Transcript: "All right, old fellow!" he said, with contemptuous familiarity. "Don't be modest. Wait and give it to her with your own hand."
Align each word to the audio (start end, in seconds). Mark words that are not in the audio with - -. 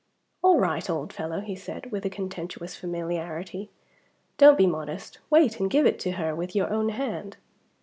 "All 0.41 0.57
right, 0.59 0.89
old 0.89 1.13
fellow!" 1.13 1.41
he 1.41 1.55
said, 1.55 1.91
with 1.91 2.11
contemptuous 2.11 2.75
familiarity. 2.75 3.69
"Don't 4.39 4.57
be 4.57 4.65
modest. 4.65 5.19
Wait 5.29 5.59
and 5.59 5.69
give 5.69 5.85
it 5.85 5.99
to 5.99 6.13
her 6.13 6.33
with 6.35 6.55
your 6.55 6.71
own 6.71 6.89
hand." 6.89 7.37